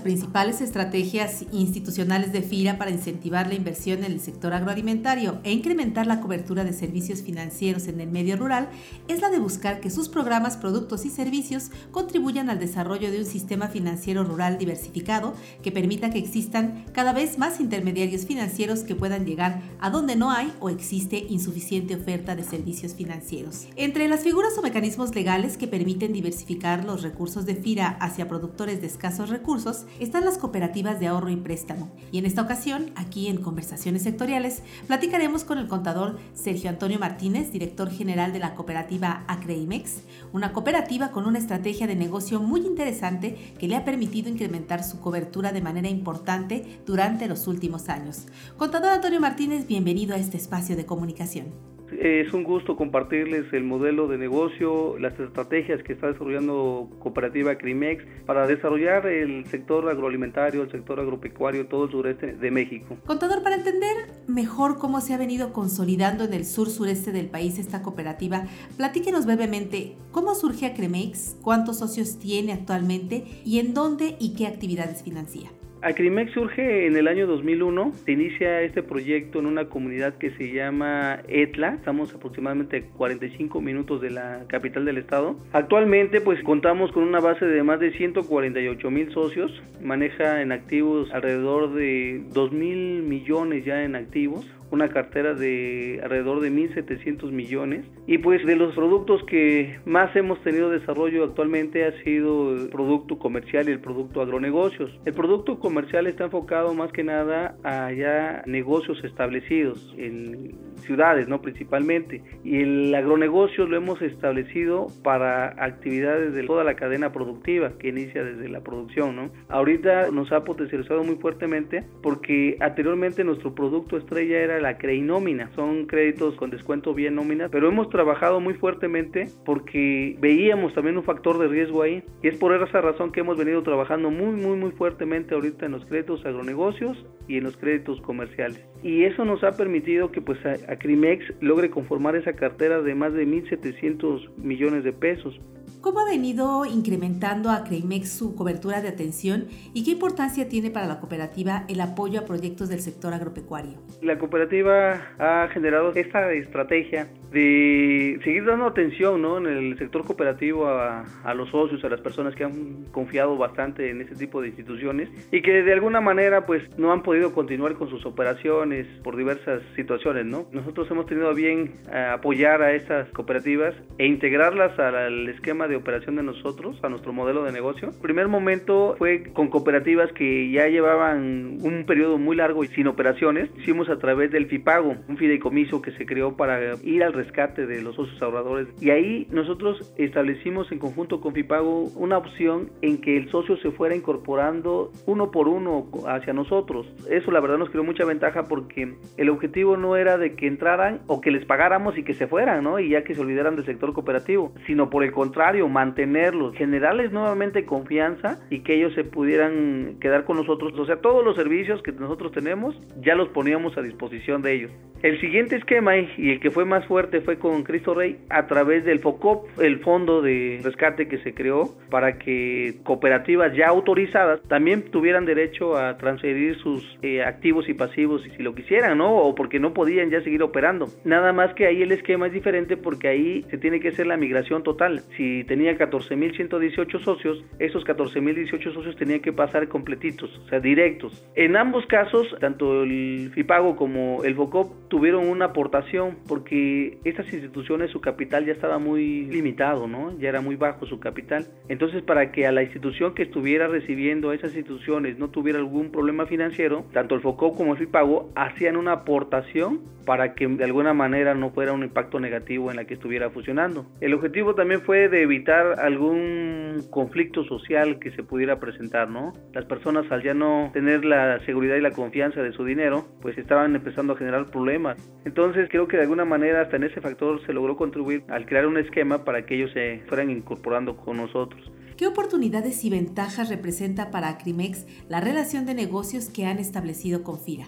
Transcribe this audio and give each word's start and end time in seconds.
Principales 0.00 0.60
estrategias 0.60 1.44
institucionales 1.52 2.32
de 2.32 2.42
FIRA 2.42 2.78
para 2.78 2.90
incentivar 2.90 3.46
la 3.46 3.54
inversión 3.54 4.04
en 4.04 4.12
el 4.12 4.20
sector 4.20 4.52
agroalimentario 4.52 5.40
e 5.44 5.52
incrementar 5.52 6.06
la 6.06 6.20
cobertura 6.20 6.64
de 6.64 6.72
servicios 6.72 7.22
financieros 7.22 7.88
en 7.88 8.00
el 8.00 8.10
medio 8.10 8.36
rural 8.36 8.68
es 9.08 9.20
la 9.20 9.30
de 9.30 9.38
buscar 9.38 9.80
que 9.80 9.90
sus 9.90 10.08
programas, 10.08 10.56
productos 10.56 11.04
y 11.04 11.10
servicios 11.10 11.70
contribuyan 11.90 12.50
al 12.50 12.58
desarrollo 12.58 13.10
de 13.10 13.20
un 13.20 13.26
sistema 13.26 13.68
financiero 13.68 14.24
rural 14.24 14.58
diversificado 14.58 15.34
que 15.62 15.72
permita 15.72 16.10
que 16.10 16.18
existan 16.18 16.84
cada 16.92 17.12
vez 17.12 17.38
más 17.38 17.60
intermediarios 17.60 18.26
financieros 18.26 18.80
que 18.80 18.94
puedan 18.94 19.26
llegar 19.26 19.62
a 19.80 19.90
donde 19.90 20.16
no 20.16 20.30
hay 20.30 20.52
o 20.60 20.70
existe 20.70 21.26
insuficiente 21.28 21.94
oferta 21.94 22.36
de 22.36 22.44
servicios 22.44 22.94
financieros. 22.94 23.66
Entre 23.76 24.08
las 24.08 24.20
figuras 24.20 24.56
o 24.58 24.62
mecanismos 24.62 25.14
legales 25.14 25.56
que 25.56 25.68
permiten 25.68 26.12
diversificar 26.12 26.84
los 26.84 27.02
recursos 27.02 27.46
de 27.46 27.54
FIRA 27.54 27.88
hacia 28.00 28.28
productores 28.28 28.80
de 28.80 28.86
escasos 28.86 29.28
recursos, 29.28 29.86
están 29.98 30.24
las 30.24 30.38
cooperativas 30.38 31.00
de 31.00 31.08
ahorro 31.08 31.30
y 31.30 31.36
préstamo. 31.36 31.90
Y 32.12 32.18
en 32.18 32.26
esta 32.26 32.42
ocasión, 32.42 32.92
aquí 32.94 33.28
en 33.28 33.38
Conversaciones 33.38 34.02
Sectoriales, 34.02 34.62
platicaremos 34.86 35.44
con 35.44 35.58
el 35.58 35.68
contador 35.68 36.18
Sergio 36.34 36.70
Antonio 36.70 36.98
Martínez, 36.98 37.52
director 37.52 37.90
general 37.90 38.32
de 38.32 38.38
la 38.38 38.54
cooperativa 38.54 39.24
Acreimex, 39.26 40.02
una 40.32 40.52
cooperativa 40.52 41.10
con 41.10 41.26
una 41.26 41.38
estrategia 41.38 41.86
de 41.86 41.96
negocio 41.96 42.40
muy 42.40 42.60
interesante 42.60 43.54
que 43.58 43.68
le 43.68 43.76
ha 43.76 43.84
permitido 43.84 44.28
incrementar 44.28 44.84
su 44.84 45.00
cobertura 45.00 45.52
de 45.52 45.62
manera 45.62 45.88
importante 45.88 46.80
durante 46.86 47.26
los 47.26 47.46
últimos 47.46 47.88
años. 47.88 48.26
Contador 48.56 48.90
Antonio 48.90 49.20
Martínez, 49.20 49.66
bienvenido 49.66 50.14
a 50.14 50.18
este 50.18 50.36
espacio 50.36 50.76
de 50.76 50.86
comunicación. 50.86 51.69
Es 51.98 52.32
un 52.32 52.44
gusto 52.44 52.76
compartirles 52.76 53.52
el 53.52 53.64
modelo 53.64 54.08
de 54.08 54.18
negocio, 54.18 54.98
las 54.98 55.18
estrategias 55.18 55.82
que 55.82 55.92
está 55.92 56.06
desarrollando 56.06 56.88
Cooperativa 57.00 57.56
Crimex 57.56 58.04
para 58.26 58.46
desarrollar 58.46 59.06
el 59.06 59.44
sector 59.46 59.88
agroalimentario, 59.88 60.62
el 60.62 60.70
sector 60.70 61.00
agropecuario, 61.00 61.66
todo 61.66 61.84
el 61.84 61.90
sureste 61.90 62.34
de 62.34 62.50
México. 62.50 62.96
Contador, 63.06 63.42
para 63.42 63.56
entender 63.56 63.96
mejor 64.26 64.78
cómo 64.78 65.00
se 65.00 65.14
ha 65.14 65.18
venido 65.18 65.52
consolidando 65.52 66.24
en 66.24 66.34
el 66.34 66.44
sur-sureste 66.44 67.12
del 67.12 67.26
país 67.26 67.58
esta 67.58 67.82
cooperativa, 67.82 68.44
platíquenos 68.76 69.26
brevemente 69.26 69.96
cómo 70.12 70.34
surge 70.34 70.66
Acremex, 70.66 71.36
cuántos 71.42 71.78
socios 71.78 72.18
tiene 72.18 72.52
actualmente 72.52 73.24
y 73.44 73.58
en 73.58 73.74
dónde 73.74 74.16
y 74.18 74.34
qué 74.34 74.46
actividades 74.46 75.02
financia. 75.02 75.50
Acrimex 75.82 76.32
surge 76.32 76.86
en 76.86 76.94
el 76.96 77.08
año 77.08 77.26
2001, 77.26 77.92
se 78.04 78.12
inicia 78.12 78.60
este 78.60 78.82
proyecto 78.82 79.38
en 79.38 79.46
una 79.46 79.70
comunidad 79.70 80.18
que 80.18 80.30
se 80.32 80.52
llama 80.52 81.22
Etla, 81.26 81.74
estamos 81.74 82.14
aproximadamente 82.14 82.82
45 82.98 83.62
minutos 83.62 84.02
de 84.02 84.10
la 84.10 84.44
capital 84.46 84.84
del 84.84 84.98
estado. 84.98 85.36
Actualmente 85.52 86.20
pues 86.20 86.42
contamos 86.44 86.92
con 86.92 87.04
una 87.04 87.20
base 87.20 87.46
de 87.46 87.62
más 87.62 87.80
de 87.80 87.92
148 87.92 88.90
mil 88.90 89.10
socios, 89.12 89.62
maneja 89.82 90.42
en 90.42 90.52
activos 90.52 91.10
alrededor 91.14 91.72
de 91.72 92.24
2 92.30 92.52
mil 92.52 93.02
millones 93.02 93.64
ya 93.64 93.82
en 93.82 93.96
activos, 93.96 94.46
una 94.70 94.88
cartera 94.88 95.34
de 95.34 96.00
alrededor 96.02 96.40
de 96.40 96.50
1.700 96.50 97.30
millones. 97.30 97.84
Y 98.06 98.18
pues 98.18 98.44
de 98.46 98.56
los 98.56 98.74
productos 98.74 99.22
que 99.24 99.78
más 99.84 100.14
hemos 100.16 100.42
tenido 100.42 100.70
desarrollo 100.70 101.24
actualmente 101.24 101.84
ha 101.84 101.92
sido 102.02 102.54
el 102.54 102.68
producto 102.68 103.18
comercial 103.18 103.68
y 103.68 103.72
el 103.72 103.80
producto 103.80 104.22
agronegocios. 104.22 104.90
El 105.04 105.14
producto 105.14 105.58
comercial 105.58 106.06
está 106.06 106.24
enfocado 106.24 106.74
más 106.74 106.92
que 106.92 107.04
nada 107.04 107.56
a 107.62 107.92
ya 107.92 108.42
negocios 108.46 109.02
establecidos 109.04 109.94
en 109.98 110.54
ciudades, 110.80 111.28
¿no? 111.28 111.40
Principalmente. 111.40 112.22
Y 112.44 112.60
el 112.60 112.94
agronegocio 112.94 113.66
lo 113.66 113.76
hemos 113.76 114.00
establecido 114.02 114.86
para 115.02 115.48
actividades 115.62 116.34
de 116.34 116.44
toda 116.44 116.64
la 116.64 116.74
cadena 116.74 117.12
productiva 117.12 117.72
que 117.78 117.88
inicia 117.88 118.24
desde 118.24 118.48
la 118.48 118.60
producción, 118.60 119.16
¿no? 119.16 119.30
Ahorita 119.48 120.10
nos 120.10 120.32
ha 120.32 120.44
potencializado 120.44 121.04
muy 121.04 121.16
fuertemente 121.16 121.84
porque 122.02 122.56
anteriormente 122.60 123.24
nuestro 123.24 123.54
producto 123.54 123.96
estrella 123.96 124.38
era 124.38 124.59
la 124.60 124.78
Creinomina, 124.78 125.50
son 125.54 125.86
créditos 125.86 126.34
con 126.36 126.50
descuento 126.50 126.94
bien 126.94 127.14
nómina, 127.14 127.48
pero 127.48 127.68
hemos 127.68 127.88
trabajado 127.90 128.40
muy 128.40 128.54
fuertemente 128.54 129.26
porque 129.44 130.16
veíamos 130.20 130.74
también 130.74 130.96
un 130.96 131.04
factor 131.04 131.38
de 131.38 131.48
riesgo 131.48 131.82
ahí 131.82 132.02
y 132.22 132.28
es 132.28 132.36
por 132.38 132.54
esa 132.54 132.80
razón 132.80 133.12
que 133.12 133.20
hemos 133.20 133.38
venido 133.38 133.62
trabajando 133.62 134.10
muy 134.10 134.40
muy 134.40 134.56
muy 134.56 134.70
fuertemente 134.72 135.34
ahorita 135.34 135.66
en 135.66 135.72
los 135.72 135.84
créditos 135.86 136.24
agronegocios 136.24 137.06
y 137.28 137.38
en 137.38 137.44
los 137.44 137.56
créditos 137.56 138.00
comerciales. 138.00 138.60
Y 138.82 139.04
eso 139.04 139.24
nos 139.24 139.44
ha 139.44 139.52
permitido 139.52 140.10
que 140.10 140.20
pues 140.20 140.38
Acrimex 140.68 141.24
logre 141.40 141.70
conformar 141.70 142.16
esa 142.16 142.32
cartera 142.32 142.80
de 142.80 142.94
más 142.94 143.12
de 143.12 143.26
1.700 143.26 144.36
millones 144.38 144.84
de 144.84 144.92
pesos. 144.92 145.40
¿Cómo 145.80 146.00
ha 146.00 146.04
venido 146.04 146.66
incrementando 146.66 147.50
a 147.50 147.64
Creimex 147.64 148.10
su 148.10 148.34
cobertura 148.34 148.82
de 148.82 148.88
atención 148.88 149.46
y 149.72 149.82
qué 149.82 149.92
importancia 149.92 150.46
tiene 150.46 150.70
para 150.70 150.86
la 150.86 151.00
cooperativa 151.00 151.64
el 151.68 151.80
apoyo 151.80 152.20
a 152.20 152.26
proyectos 152.26 152.68
del 152.68 152.80
sector 152.80 153.14
agropecuario? 153.14 153.78
La 154.02 154.18
cooperativa 154.18 155.00
ha 155.18 155.48
generado 155.48 155.94
esta 155.94 156.30
estrategia 156.34 157.08
de 157.32 158.20
seguir 158.24 158.44
dando 158.44 158.66
atención 158.66 159.22
¿no? 159.22 159.38
en 159.38 159.46
el 159.46 159.78
sector 159.78 160.04
cooperativo 160.04 160.66
a, 160.66 161.04
a, 161.24 161.34
los 161.34 161.48
socios, 161.50 161.82
a 161.84 161.88
las 161.88 162.00
personas 162.00 162.34
que 162.34 162.44
han 162.44 162.84
confiado 162.92 163.36
bastante 163.36 163.90
en 163.90 164.00
este 164.00 164.16
tipo 164.16 164.40
de 164.40 164.48
instituciones 164.48 165.08
y 165.30 165.42
que 165.42 165.62
de 165.62 165.72
alguna 165.72 166.00
manera 166.00 166.46
pues 166.46 166.62
no 166.78 166.92
han 166.92 167.02
podido 167.02 167.32
continuar 167.32 167.74
con 167.74 167.88
sus 167.88 168.04
operaciones 168.06 168.86
por 169.02 169.16
diversas 169.16 169.62
situaciones. 169.76 170.26
¿no? 170.26 170.46
Nosotros 170.52 170.90
hemos 170.90 171.06
tenido 171.06 171.34
bien 171.34 171.74
eh, 171.92 172.10
apoyar 172.12 172.62
a 172.62 172.72
estas 172.72 173.08
cooperativas 173.10 173.74
e 173.98 174.06
integrarlas 174.06 174.78
al 174.78 175.28
esquema 175.28 175.68
de 175.68 175.76
operación 175.76 176.16
de 176.16 176.22
nosotros, 176.22 176.78
a 176.82 176.88
nuestro 176.88 177.12
modelo 177.12 177.44
de 177.44 177.52
negocio. 177.52 177.90
El 177.90 178.00
primer 178.00 178.28
momento 178.28 178.94
fue 178.98 179.24
con 179.32 179.48
cooperativas 179.48 180.12
que 180.12 180.50
ya 180.50 180.68
llevaban 180.68 181.58
un 181.60 181.84
periodo 181.86 182.18
muy 182.18 182.36
largo 182.36 182.64
y 182.64 182.68
sin 182.68 182.86
operaciones. 182.86 183.50
Hicimos 183.58 183.88
a 183.88 183.98
través 183.98 184.30
del 184.30 184.46
FIPAGO, 184.46 184.96
un 185.08 185.16
fideicomiso 185.16 185.82
que 185.82 185.92
se 185.92 186.06
creó 186.06 186.36
para 186.36 186.74
ir 186.82 187.04
al 187.04 187.12
rescate 187.22 187.66
de 187.66 187.82
los 187.82 187.96
socios 187.96 188.20
ahorradores. 188.22 188.68
Y 188.80 188.90
ahí 188.90 189.26
nosotros 189.30 189.92
establecimos 189.96 190.70
en 190.72 190.78
conjunto 190.78 191.20
con 191.20 191.34
FIPAGO 191.34 191.84
una 191.96 192.18
opción 192.18 192.70
en 192.82 193.00
que 193.00 193.16
el 193.16 193.30
socio 193.30 193.56
se 193.58 193.70
fuera 193.70 193.94
incorporando 193.94 194.90
uno 195.06 195.30
por 195.30 195.48
uno 195.48 195.86
hacia 196.06 196.32
nosotros. 196.32 196.86
Eso 197.10 197.30
la 197.30 197.40
verdad 197.40 197.58
nos 197.58 197.70
creó 197.70 197.84
mucha 197.84 198.04
ventaja 198.04 198.44
porque 198.44 198.94
el 199.16 199.28
objetivo 199.28 199.76
no 199.76 199.96
era 199.96 200.18
de 200.18 200.34
que 200.34 200.46
entraran 200.46 201.00
o 201.06 201.20
que 201.20 201.30
les 201.30 201.44
pagáramos 201.44 201.96
y 201.98 202.02
que 202.02 202.14
se 202.14 202.26
fueran, 202.26 202.64
¿no? 202.64 202.78
Y 202.78 202.90
ya 202.90 203.04
que 203.04 203.14
se 203.14 203.20
olvidaran 203.20 203.56
del 203.56 203.66
sector 203.66 203.92
cooperativo, 203.92 204.52
sino 204.66 204.90
por 204.90 205.04
el 205.04 205.12
contrario, 205.12 205.68
mantenerlos, 205.68 206.54
generarles 206.56 207.12
nuevamente 207.12 207.64
confianza 207.64 208.38
y 208.50 208.60
que 208.60 208.76
ellos 208.76 208.94
se 208.94 209.04
pudieran 209.04 209.96
quedar 210.00 210.24
con 210.24 210.36
nosotros. 210.36 210.78
O 210.78 210.86
sea, 210.86 210.96
todos 210.96 211.24
los 211.24 211.36
servicios 211.36 211.82
que 211.82 211.92
nosotros 211.92 212.32
tenemos 212.32 212.80
ya 213.00 213.14
los 213.14 213.28
poníamos 213.28 213.76
a 213.76 213.82
disposición 213.82 214.42
de 214.42 214.54
ellos. 214.54 214.70
El 215.02 215.18
siguiente 215.20 215.56
esquema 215.56 215.96
y 215.96 216.30
el 216.30 216.40
que 216.40 216.50
fue 216.50 216.66
más 216.66 216.86
fuerte 216.86 217.09
fue 217.20 217.38
con 217.38 217.64
Cristo 217.64 217.94
Rey 217.94 218.18
a 218.28 218.46
través 218.46 218.84
del 218.84 219.00
FOCOP, 219.00 219.58
el 219.60 219.80
fondo 219.80 220.22
de 220.22 220.60
rescate 220.62 221.08
que 221.08 221.18
se 221.18 221.34
creó 221.34 221.74
para 221.90 222.18
que 222.18 222.76
cooperativas 222.84 223.56
ya 223.56 223.68
autorizadas 223.68 224.40
también 224.48 224.90
tuvieran 224.90 225.24
derecho 225.24 225.76
a 225.76 225.96
transferir 225.98 226.56
sus 226.58 226.98
eh, 227.02 227.22
activos 227.22 227.68
y 227.68 227.74
pasivos 227.74 228.22
si 228.22 228.42
lo 228.42 228.54
quisieran, 228.54 228.98
¿no? 228.98 229.16
O 229.16 229.34
porque 229.34 229.58
no 229.58 229.74
podían 229.74 230.10
ya 230.10 230.22
seguir 230.22 230.42
operando. 230.42 230.86
Nada 231.04 231.32
más 231.32 231.54
que 231.54 231.66
ahí 231.66 231.82
el 231.82 231.92
esquema 231.92 232.28
es 232.28 232.32
diferente 232.32 232.76
porque 232.76 233.08
ahí 233.08 233.44
se 233.50 233.58
tiene 233.58 233.80
que 233.80 233.88
hacer 233.88 234.06
la 234.06 234.16
migración 234.16 234.62
total. 234.62 235.00
Si 235.16 235.44
tenía 235.44 235.76
14.118 235.76 237.00
socios, 237.02 237.44
esos 237.58 237.84
14.018 237.84 238.72
socios 238.72 238.96
tenían 238.96 239.20
que 239.20 239.32
pasar 239.32 239.68
completitos, 239.68 240.30
o 240.44 240.48
sea, 240.48 240.60
directos. 240.60 241.26
En 241.34 241.56
ambos 241.56 241.86
casos, 241.86 242.26
tanto 242.40 242.82
el 242.82 243.30
FIPAGO 243.34 243.76
como 243.76 244.22
el 244.24 244.34
FOCOP 244.34 244.88
tuvieron 244.88 245.26
una 245.28 245.46
aportación 245.46 246.18
porque 246.28 246.98
estas 247.04 247.32
instituciones 247.32 247.90
su 247.90 248.00
capital 248.00 248.44
ya 248.44 248.52
estaba 248.52 248.78
muy 248.78 249.24
limitado, 249.26 249.86
¿no? 249.88 250.18
Ya 250.18 250.28
era 250.28 250.40
muy 250.40 250.56
bajo 250.56 250.86
su 250.86 251.00
capital. 251.00 251.46
Entonces, 251.68 252.02
para 252.02 252.32
que 252.32 252.46
a 252.46 252.52
la 252.52 252.62
institución 252.62 253.14
que 253.14 253.22
estuviera 253.22 253.68
recibiendo 253.68 254.32
esas 254.32 254.54
instituciones 254.54 255.18
no 255.18 255.28
tuviera 255.28 255.58
algún 255.58 255.90
problema 255.90 256.26
financiero, 256.26 256.84
tanto 256.92 257.14
el 257.14 257.20
FOCOP 257.20 257.56
como 257.56 257.72
el 257.72 257.78
FIPAGO 257.78 258.32
hacían 258.34 258.76
una 258.76 258.92
aportación 258.92 259.80
para 260.04 260.34
que 260.34 260.46
de 260.46 260.64
alguna 260.64 260.92
manera 260.92 261.34
no 261.34 261.50
fuera 261.50 261.72
un 261.72 261.82
impacto 261.82 262.18
negativo 262.18 262.70
en 262.70 262.76
la 262.76 262.84
que 262.84 262.94
estuviera 262.94 263.30
funcionando. 263.30 263.86
El 264.00 264.14
objetivo 264.14 264.54
también 264.54 264.80
fue 264.80 265.08
de 265.08 265.22
evitar 265.22 265.78
algún 265.78 266.82
conflicto 266.90 267.44
social 267.44 267.98
que 267.98 268.10
se 268.12 268.22
pudiera 268.22 268.58
presentar, 268.58 269.08
¿no? 269.08 269.32
Las 269.52 269.66
personas 269.66 270.10
al 270.10 270.22
ya 270.22 270.34
no 270.34 270.70
tener 270.72 271.04
la 271.04 271.38
seguridad 271.46 271.76
y 271.76 271.80
la 271.80 271.92
confianza 271.92 272.42
de 272.42 272.52
su 272.52 272.64
dinero, 272.64 273.06
pues 273.22 273.38
estaban 273.38 273.74
empezando 273.74 274.14
a 274.14 274.16
generar 274.16 274.50
problemas. 274.50 274.96
Entonces 275.24 275.68
creo 275.70 275.86
que 275.86 275.96
de 275.96 276.02
alguna 276.02 276.24
manera 276.24 276.62
hasta 276.62 276.76
en 276.76 276.84
ese 276.90 277.00
factor 277.00 277.44
se 277.46 277.52
logró 277.52 277.76
contribuir 277.76 278.24
al 278.28 278.46
crear 278.46 278.66
un 278.66 278.78
esquema 278.78 279.24
para 279.24 279.46
que 279.46 279.56
ellos 279.56 279.70
se 279.72 280.02
fueran 280.08 280.30
incorporando 280.30 280.96
con 280.96 281.16
nosotros. 281.16 281.60
¿Qué 281.96 282.06
oportunidades 282.06 282.84
y 282.84 282.90
ventajas 282.90 283.48
representa 283.48 284.10
para 284.10 284.28
Acrimex 284.28 284.86
la 285.08 285.20
relación 285.20 285.66
de 285.66 285.74
negocios 285.74 286.30
que 286.30 286.46
han 286.46 286.58
establecido 286.58 287.22
con 287.22 287.38
FIRA? 287.38 287.66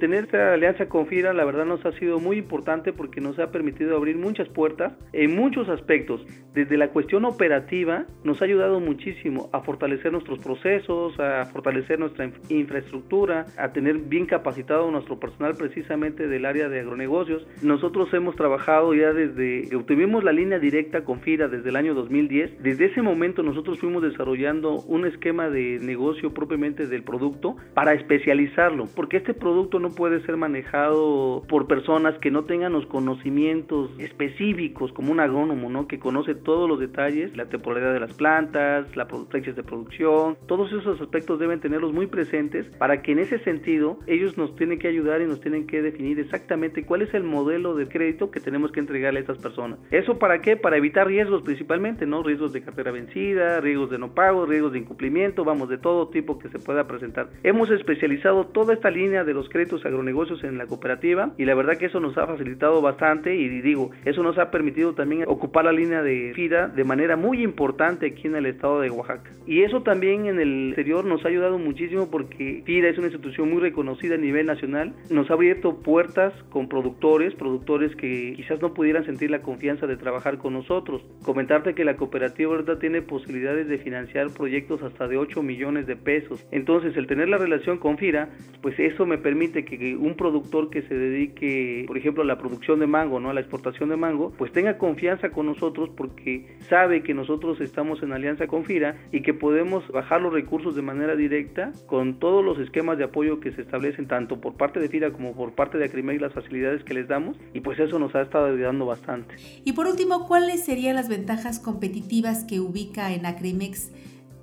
Tener 0.00 0.24
esta 0.24 0.54
alianza 0.54 0.88
con 0.88 1.06
FIRA 1.08 1.34
la 1.34 1.44
verdad 1.44 1.66
nos 1.66 1.84
ha 1.84 1.92
sido 1.92 2.18
muy 2.20 2.38
importante 2.38 2.94
porque 2.94 3.20
nos 3.20 3.38
ha 3.38 3.50
permitido 3.50 3.94
abrir 3.94 4.16
muchas 4.16 4.48
puertas 4.48 4.94
en 5.12 5.36
muchos 5.36 5.68
aspectos. 5.68 6.24
Desde 6.54 6.78
la 6.78 6.88
cuestión 6.88 7.26
operativa 7.26 8.06
nos 8.24 8.40
ha 8.40 8.46
ayudado 8.46 8.80
muchísimo 8.80 9.50
a 9.52 9.60
fortalecer 9.60 10.10
nuestros 10.10 10.38
procesos, 10.38 11.20
a 11.20 11.44
fortalecer 11.52 11.98
nuestra 11.98 12.30
infraestructura, 12.48 13.44
a 13.58 13.74
tener 13.74 13.98
bien 13.98 14.24
capacitado 14.24 14.90
nuestro 14.90 15.20
personal 15.20 15.54
precisamente 15.58 16.28
del 16.28 16.46
área 16.46 16.70
de 16.70 16.80
agronegocios. 16.80 17.46
Nosotros 17.62 18.08
hemos 18.14 18.36
trabajado 18.36 18.94
ya 18.94 19.12
desde 19.12 19.68
que 19.68 19.76
obtuvimos 19.76 20.24
la 20.24 20.32
línea 20.32 20.58
directa 20.58 21.04
con 21.04 21.20
FIRA 21.20 21.48
desde 21.48 21.68
el 21.68 21.76
año 21.76 21.92
2010. 21.92 22.62
Desde 22.62 22.86
ese 22.86 23.02
momento 23.02 23.42
nosotros 23.42 23.78
fuimos 23.78 24.02
desarrollando 24.02 24.76
un 24.76 25.04
esquema 25.04 25.50
de 25.50 25.78
negocio 25.78 26.32
propiamente 26.32 26.86
del 26.86 27.02
producto 27.02 27.56
para 27.74 27.92
especializarlo, 27.92 28.86
porque 28.96 29.18
este 29.18 29.34
producto 29.34 29.78
no 29.78 29.89
puede 29.94 30.20
ser 30.22 30.36
manejado 30.36 31.42
por 31.48 31.66
personas 31.66 32.18
que 32.18 32.30
no 32.30 32.44
tengan 32.44 32.72
los 32.72 32.86
conocimientos 32.86 33.90
específicos, 33.98 34.92
como 34.92 35.12
un 35.12 35.20
agrónomo, 35.20 35.70
¿no? 35.70 35.86
Que 35.86 35.98
conoce 35.98 36.34
todos 36.34 36.68
los 36.68 36.80
detalles, 36.80 37.36
la 37.36 37.46
temporalidad 37.46 37.92
de 37.92 38.00
las 38.00 38.14
plantas, 38.14 38.94
las 38.96 39.08
fechas 39.30 39.56
de 39.56 39.62
producción, 39.62 40.36
todos 40.46 40.72
esos 40.72 41.00
aspectos 41.00 41.38
deben 41.38 41.60
tenerlos 41.60 41.92
muy 41.92 42.06
presentes 42.06 42.66
para 42.78 43.02
que 43.02 43.12
en 43.12 43.20
ese 43.20 43.38
sentido 43.40 43.98
ellos 44.06 44.36
nos 44.36 44.54
tienen 44.56 44.78
que 44.78 44.88
ayudar 44.88 45.20
y 45.20 45.26
nos 45.26 45.40
tienen 45.40 45.66
que 45.66 45.82
definir 45.82 46.18
exactamente 46.18 46.84
cuál 46.84 47.02
es 47.02 47.12
el 47.14 47.24
modelo 47.24 47.74
de 47.74 47.88
crédito 47.88 48.30
que 48.30 48.40
tenemos 48.40 48.72
que 48.72 48.80
entregarle 48.80 49.20
a 49.20 49.22
estas 49.22 49.38
personas. 49.38 49.78
¿Eso 49.90 50.18
para 50.18 50.40
qué? 50.40 50.56
Para 50.56 50.76
evitar 50.76 51.06
riesgos 51.06 51.42
principalmente, 51.42 52.06
¿no? 52.06 52.22
Riesgos 52.22 52.52
de 52.52 52.62
cartera 52.62 52.90
vencida, 52.90 53.60
riesgos 53.60 53.90
de 53.90 53.98
no 53.98 54.14
pago, 54.14 54.46
riesgos 54.46 54.72
de 54.72 54.78
incumplimiento, 54.78 55.44
vamos, 55.44 55.68
de 55.68 55.78
todo 55.78 56.08
tipo 56.08 56.38
que 56.38 56.48
se 56.48 56.58
pueda 56.58 56.86
presentar. 56.86 57.30
Hemos 57.42 57.70
especializado 57.70 58.46
toda 58.46 58.74
esta 58.74 58.90
línea 58.90 59.24
de 59.24 59.34
los 59.34 59.48
créditos 59.48 59.79
agronegocios 59.84 60.42
en 60.44 60.58
la 60.58 60.66
cooperativa 60.66 61.32
y 61.38 61.44
la 61.44 61.54
verdad 61.54 61.76
que 61.76 61.86
eso 61.86 62.00
nos 62.00 62.16
ha 62.18 62.26
facilitado 62.26 62.80
bastante 62.80 63.34
y 63.36 63.48
digo, 63.60 63.90
eso 64.04 64.22
nos 64.22 64.38
ha 64.38 64.50
permitido 64.50 64.94
también 64.94 65.24
ocupar 65.26 65.64
la 65.64 65.72
línea 65.72 66.02
de 66.02 66.32
FIDA 66.34 66.68
de 66.68 66.84
manera 66.84 67.16
muy 67.16 67.42
importante 67.42 68.06
aquí 68.06 68.26
en 68.26 68.36
el 68.36 68.46
estado 68.46 68.80
de 68.80 68.90
Oaxaca. 68.90 69.30
Y 69.46 69.62
eso 69.62 69.82
también 69.82 70.26
en 70.26 70.40
el 70.40 70.68
exterior 70.68 71.04
nos 71.04 71.24
ha 71.24 71.28
ayudado 71.28 71.58
muchísimo 71.58 72.10
porque 72.10 72.62
FIDA 72.64 72.88
es 72.88 72.98
una 72.98 73.08
institución 73.08 73.50
muy 73.50 73.60
reconocida 73.60 74.14
a 74.14 74.18
nivel 74.18 74.46
nacional, 74.46 74.92
nos 75.10 75.30
ha 75.30 75.34
abierto 75.34 75.78
puertas 75.78 76.32
con 76.50 76.68
productores, 76.68 77.34
productores 77.34 77.94
que 77.96 78.34
quizás 78.36 78.60
no 78.60 78.74
pudieran 78.74 79.04
sentir 79.04 79.30
la 79.30 79.42
confianza 79.42 79.86
de 79.86 79.96
trabajar 79.96 80.38
con 80.38 80.52
nosotros. 80.52 81.02
Comentarte 81.22 81.74
que 81.74 81.84
la 81.84 81.96
cooperativa 81.96 82.52
verdad 82.52 82.78
tiene 82.78 83.02
posibilidades 83.02 83.68
de 83.68 83.78
financiar 83.78 84.30
proyectos 84.30 84.82
hasta 84.82 85.08
de 85.08 85.16
8 85.16 85.42
millones 85.42 85.86
de 85.86 85.96
pesos. 85.96 86.46
Entonces, 86.50 86.96
el 86.96 87.06
tener 87.06 87.28
la 87.28 87.38
relación 87.38 87.78
con 87.78 87.98
FIRA, 87.98 88.30
pues 88.62 88.78
eso 88.78 89.06
me 89.06 89.18
permite 89.18 89.59
que 89.64 89.96
un 89.96 90.14
productor 90.14 90.70
que 90.70 90.82
se 90.82 90.94
dedique, 90.94 91.84
por 91.86 91.98
ejemplo, 91.98 92.22
a 92.22 92.26
la 92.26 92.38
producción 92.38 92.80
de 92.80 92.86
mango, 92.86 93.20
¿no? 93.20 93.30
a 93.30 93.34
la 93.34 93.40
exportación 93.40 93.88
de 93.88 93.96
mango, 93.96 94.32
pues 94.36 94.52
tenga 94.52 94.78
confianza 94.78 95.30
con 95.30 95.46
nosotros 95.46 95.90
porque 95.96 96.56
sabe 96.68 97.02
que 97.02 97.14
nosotros 97.14 97.60
estamos 97.60 98.02
en 98.02 98.12
alianza 98.12 98.46
con 98.46 98.64
FIRA 98.64 98.96
y 99.12 99.22
que 99.22 99.34
podemos 99.34 99.86
bajar 99.88 100.20
los 100.20 100.32
recursos 100.32 100.74
de 100.74 100.82
manera 100.82 101.16
directa 101.16 101.72
con 101.86 102.18
todos 102.18 102.44
los 102.44 102.58
esquemas 102.58 102.98
de 102.98 103.04
apoyo 103.04 103.40
que 103.40 103.52
se 103.52 103.62
establecen 103.62 104.06
tanto 104.06 104.40
por 104.40 104.54
parte 104.54 104.80
de 104.80 104.88
FIRA 104.88 105.12
como 105.12 105.34
por 105.34 105.52
parte 105.52 105.78
de 105.78 105.84
Acrimex, 105.84 106.20
las 106.20 106.32
facilidades 106.32 106.84
que 106.84 106.94
les 106.94 107.08
damos 107.08 107.36
y 107.54 107.60
pues 107.60 107.78
eso 107.78 107.98
nos 107.98 108.14
ha 108.14 108.22
estado 108.22 108.46
ayudando 108.46 108.86
bastante. 108.86 109.34
Y 109.64 109.72
por 109.72 109.86
último, 109.86 110.26
¿cuáles 110.26 110.64
serían 110.64 110.96
las 110.96 111.08
ventajas 111.08 111.58
competitivas 111.58 112.44
que 112.44 112.60
ubica 112.60 113.12
en 113.12 113.26
Acrimex? 113.26 113.92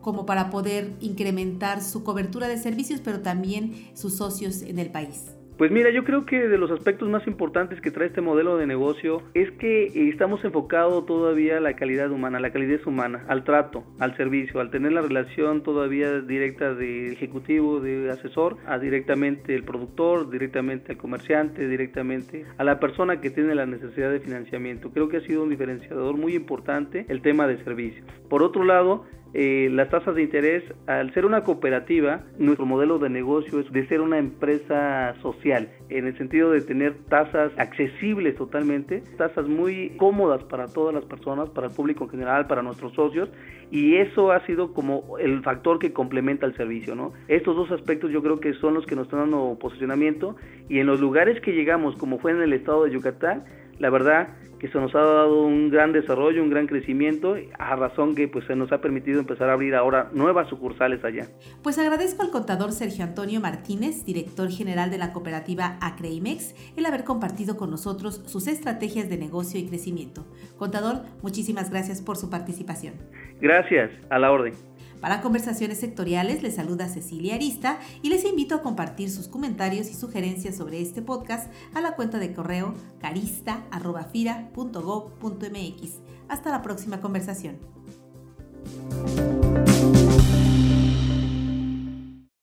Como 0.08 0.26
para 0.26 0.50
poder 0.50 0.94
incrementar 1.02 1.82
su 1.82 2.06
cobertura 2.06 2.48
de 2.48 2.56
servicios, 2.56 3.02
pero 3.04 3.20
también 3.20 3.74
sus 3.94 4.16
socios 4.16 4.62
en 4.62 4.80
el 4.80 4.90
país? 4.90 5.36
Pues 5.58 5.70
mira, 5.70 5.90
yo 5.90 6.06
creo 6.06 6.26
que 6.26 6.48
de 6.48 6.58
los 6.58 6.72
aspectos 6.72 7.10
más 7.10 7.28
importantes 7.28 7.82
que 7.82 7.92
trae 7.92 8.08
este 8.08 8.22
modelo 8.22 8.56
de 8.56 8.68
negocio 8.68 9.22
es 9.34 9.52
que 9.60 9.88
estamos 10.10 10.42
enfocados 10.46 11.06
todavía 11.06 11.58
a 11.58 11.60
la 11.60 11.76
calidad 11.76 12.10
humana, 12.10 12.38
a 12.38 12.42
la 12.42 12.54
calidez 12.54 12.86
humana, 12.88 13.26
al 13.28 13.44
trato, 13.44 13.84
al 14.00 14.16
servicio, 14.16 14.62
al 14.62 14.72
tener 14.72 14.94
la 14.94 15.02
relación 15.02 15.62
todavía 15.62 16.22
directa 16.22 16.74
de 16.74 17.12
ejecutivo, 17.12 17.82
de 17.82 18.10
asesor, 18.10 18.56
a 18.66 18.80
directamente 18.80 19.56
el 19.56 19.66
productor, 19.66 20.30
directamente 20.30 20.94
al 20.94 20.98
comerciante, 21.00 21.68
directamente 21.68 22.46
a 22.58 22.64
la 22.64 22.80
persona 22.80 23.20
que 23.20 23.30
tiene 23.30 23.56
la 23.56 23.66
necesidad 23.66 24.10
de 24.10 24.22
financiamiento. 24.22 24.92
Creo 24.92 25.10
que 25.10 25.18
ha 25.18 25.22
sido 25.22 25.44
un 25.44 25.50
diferenciador 25.50 26.16
muy 26.16 26.34
importante 26.34 27.06
el 27.10 27.22
tema 27.22 27.46
de 27.46 27.62
servicio. 27.66 28.06
Por 28.30 28.42
otro 28.42 28.64
lado, 28.64 29.06
eh, 29.34 29.70
las 29.72 29.90
tasas 29.90 30.16
de 30.16 30.24
interés, 30.24 30.64
al 30.88 31.14
ser 31.14 31.26
una 31.26 31.44
cooperativa, 31.44 32.22
nuestro 32.38 32.66
modelo 32.66 32.98
de 32.98 33.10
negocio 33.10 33.60
es 33.60 33.72
de 33.72 33.88
ser 33.88 34.02
una 34.02 34.18
empresa 34.18 35.16
social, 35.22 35.70
en 35.90 36.08
el 36.08 36.18
sentido 36.18 36.52
de 36.52 36.62
tener 36.62 36.96
tasas 37.10 37.52
accesibles 37.58 38.36
totalmente, 38.36 39.04
tasas 39.18 39.48
muy 39.48 39.92
cómodas 39.98 40.44
para 40.46 40.68
todas 40.68 40.94
las 40.96 41.06
personas, 41.06 41.50
para 41.50 41.68
el 41.68 41.74
público 41.74 42.06
en 42.06 42.10
general, 42.12 42.48
para 42.48 42.62
nuestros 42.62 42.94
socios, 42.94 43.30
y 43.70 43.98
eso 43.98 44.32
ha 44.32 44.46
sido 44.46 44.74
como 44.74 45.18
el 45.18 45.44
factor 45.44 45.78
que 45.78 45.92
complementa 45.92 46.46
el 46.46 46.56
servicio, 46.56 46.96
¿no? 46.96 47.12
Estos 47.28 47.56
dos 47.56 47.72
aspectos 47.72 48.12
yo 48.12 48.24
creo 48.24 48.40
que 48.40 48.54
son 48.54 48.74
los 48.74 48.86
que 48.86 48.96
nos 48.96 49.06
están 49.06 49.20
dando 49.20 49.58
posicionamiento, 49.60 50.38
y 50.70 50.80
en 50.80 50.88
los 50.88 51.00
lugares 51.00 51.42
que 51.42 51.52
llegamos, 51.52 51.96
como 51.98 52.20
fue 52.20 52.32
en 52.32 52.42
el 52.42 52.54
estado 52.54 52.86
de 52.86 52.92
Yucatán, 52.92 53.44
la 53.80 53.90
verdad 53.90 54.30
que 54.60 54.68
se 54.70 54.80
nos 54.80 54.94
ha 54.96 55.00
dado 55.00 55.44
un 55.44 55.70
gran 55.70 55.94
desarrollo, 55.94 56.42
un 56.42 56.50
gran 56.50 56.68
crecimiento, 56.68 57.36
a 57.60 57.76
razón 57.76 58.16
que 58.16 58.28
pues 58.28 58.46
se 58.46 58.56
nos 58.56 58.72
ha 58.72 58.82
permitido 58.82 59.20
empezar 59.20 59.50
a 59.50 59.54
abrir 59.54 59.76
ahora 59.76 60.10
nuevas 60.14 60.50
sucursales 60.50 61.04
allá. 61.04 61.28
Pues 61.62 61.78
agradezco 61.78 62.24
al 62.24 62.32
contador 62.32 62.72
Sergio 62.72 63.04
Antonio 63.04 63.40
Martínez, 63.40 64.06
director 64.06 64.50
general 64.50 64.90
de 64.90 64.98
la 64.98 65.14
cooperativa 65.14 65.78
Acreimex, 65.82 66.56
el 66.76 66.86
haber 66.86 67.04
compartido 67.04 67.58
con 67.58 67.70
nosotros 67.70 68.24
sus 68.26 68.48
estrategias 68.48 69.10
de 69.10 69.18
negocio 69.18 69.60
y 69.60 69.68
crecimiento. 69.68 70.26
Contador, 70.58 71.02
muchísimas 71.22 71.70
gracias 71.70 72.02
por 72.02 72.18
su 72.18 72.30
participación. 72.30 72.96
Gracias, 73.40 73.92
a 74.10 74.18
la 74.18 74.32
orden. 74.32 74.54
Para 75.02 75.22
conversaciones 75.22 75.80
sectoriales 75.80 76.44
les 76.44 76.56
saluda 76.56 76.90
Cecilia 76.90 77.36
Arista 77.36 77.80
y 78.02 78.10
les 78.10 78.26
invito 78.26 78.56
a 78.56 78.62
compartir 78.62 79.10
sus 79.12 79.28
comentarios 79.28 79.90
y 79.90 79.94
sugerencias 79.94 80.56
sobre 80.56 80.82
este 80.82 81.02
podcast 81.02 81.52
a 81.74 81.82
la 81.82 81.96
cuenta 81.96 82.20
de 82.20 82.34
correo 82.34 82.74
carista.fira.gov.mx. 83.00 85.92
Hasta 86.30 86.52
la 86.52 86.62
próxima 86.62 87.00
conversación. 87.00 87.58